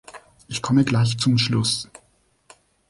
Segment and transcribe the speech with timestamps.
[0.47, 1.87] Ich komme gleich zum Schluss.